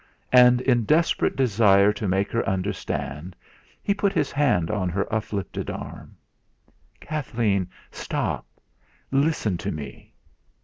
And 0.33 0.61
in 0.61 0.83
desperate 0.85 1.35
desire 1.35 1.93
to 1.93 2.07
make 2.07 2.31
her 2.31 2.43
understand, 2.49 3.35
he 3.83 3.93
put 3.93 4.13
his 4.13 4.31
hand 4.31 4.71
on 4.71 4.89
her 4.89 5.07
lifted 5.31 5.69
arm. 5.69 6.17
"Kathleen, 6.99 7.69
stop 7.91 8.47
listen 9.11 9.57
to 9.57 9.71
me!" 9.71 10.15